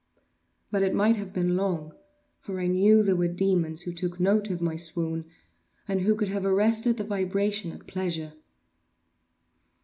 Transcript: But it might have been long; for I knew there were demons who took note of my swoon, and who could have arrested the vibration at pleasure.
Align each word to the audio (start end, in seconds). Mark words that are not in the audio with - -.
But 0.71 0.81
it 0.81 0.95
might 0.95 1.15
have 1.17 1.31
been 1.31 1.55
long; 1.55 1.93
for 2.39 2.59
I 2.59 2.65
knew 2.65 3.03
there 3.03 3.15
were 3.15 3.27
demons 3.27 3.83
who 3.83 3.93
took 3.93 4.19
note 4.19 4.49
of 4.49 4.59
my 4.59 4.75
swoon, 4.75 5.29
and 5.87 6.01
who 6.01 6.15
could 6.15 6.29
have 6.29 6.43
arrested 6.43 6.97
the 6.97 7.03
vibration 7.03 7.71
at 7.71 7.85
pleasure. 7.85 8.33